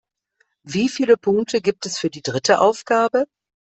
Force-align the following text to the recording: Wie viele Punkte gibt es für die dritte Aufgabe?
Wie 0.63 0.89
viele 0.89 1.15
Punkte 1.15 1.61
gibt 1.61 1.85
es 1.85 1.99
für 1.99 2.09
die 2.09 2.23
dritte 2.23 2.59
Aufgabe? 2.59 3.27